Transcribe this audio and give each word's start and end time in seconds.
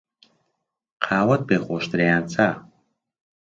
قاوەت 1.05 1.41
پێ 1.47 1.57
خۆشترە 1.65 2.05
یان 2.09 2.23
چا؟ 2.33 2.47